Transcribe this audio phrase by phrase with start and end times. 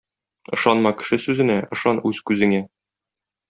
[0.57, 2.67] Ышанма кеше сүзенә, ышан үз күзеңә!